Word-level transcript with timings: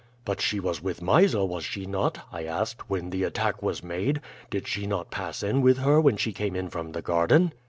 "'But 0.25 0.41
she 0.41 0.59
was 0.59 0.81
with 0.81 0.99
Mysa, 0.99 1.45
was 1.45 1.63
she 1.63 1.85
not,' 1.85 2.21
I 2.31 2.43
asked, 2.45 2.89
'when 2.89 3.11
the 3.11 3.23
attack 3.23 3.61
was 3.61 3.83
made? 3.83 4.19
Did 4.49 4.67
she 4.67 4.87
not 4.87 5.11
pass 5.11 5.43
in 5.43 5.61
with 5.61 5.77
her 5.77 6.01
when 6.01 6.17
she 6.17 6.33
came 6.33 6.55
in 6.55 6.69
from 6.69 6.93
the 6.93 7.03
garden?' 7.03 7.53